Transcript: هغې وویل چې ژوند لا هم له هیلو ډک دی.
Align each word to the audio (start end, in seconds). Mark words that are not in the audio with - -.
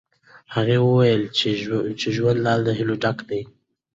هغې 0.55 0.77
وویل 0.81 1.23
چې 1.99 2.07
ژوند 2.15 2.39
لا 2.45 2.53
هم 2.57 2.63
له 2.65 2.71
هیلو 2.77 2.95
ډک 3.03 3.17
دی. 3.29 3.41